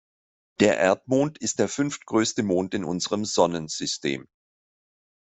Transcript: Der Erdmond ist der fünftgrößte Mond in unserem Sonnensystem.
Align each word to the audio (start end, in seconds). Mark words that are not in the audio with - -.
Der 0.61 0.77
Erdmond 0.77 1.37
ist 1.37 1.59
der 1.59 1.67
fünftgrößte 1.69 2.41
Mond 2.41 2.73
in 2.73 2.83
unserem 2.83 3.23
Sonnensystem. 3.23 4.27